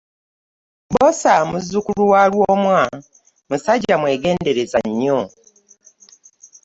Bbosa 0.87 1.33
muzzukulu 1.49 2.03
wa 2.11 2.21
Lwomwa 2.31 2.81
musajja 3.49 3.95
mwegendereza 4.01 4.79
nnyo. 4.89 5.19